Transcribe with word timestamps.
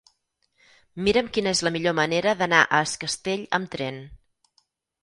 Mira'm 1.07 1.29
quina 1.35 1.53
és 1.57 1.61
la 1.67 1.73
millor 1.75 1.95
manera 2.01 2.35
d'anar 2.41 2.63
a 2.63 2.81
Es 2.89 2.99
Castell 3.05 3.47
amb 3.61 3.73
tren. 3.79 4.03